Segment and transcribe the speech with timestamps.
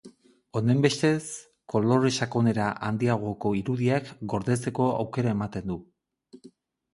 [0.59, 1.25] Honenbestez,
[1.73, 5.79] kolore-sakonera handiagoko irudiak gordetzeko aukera ematen du.